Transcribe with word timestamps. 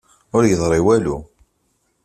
Ur 0.35 0.43
yeḍṛi 0.45 0.81
walu. 0.85 1.17